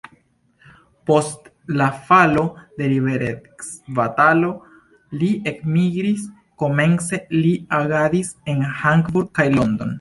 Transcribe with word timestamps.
Post 1.09 1.43
la 1.81 1.89
falo 2.07 2.45
de 2.81 2.87
liberecbatalo 2.95 4.51
li 5.21 5.31
elmigris, 5.53 6.27
komence 6.65 7.23
li 7.39 7.55
agadis 7.83 8.37
en 8.55 8.69
Hamburg 8.83 9.35
kaj 9.41 9.51
London. 9.61 9.89